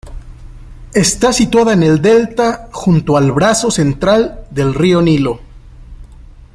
[0.95, 5.39] Está situada en el delta, junto al brazo central del río Nilo.